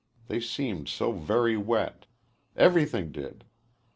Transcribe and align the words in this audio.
They 0.29 0.39
seemed 0.39 0.89
so 0.89 1.11
very 1.11 1.55
wet 1.55 2.07
everything 2.55 3.11
did. 3.11 3.43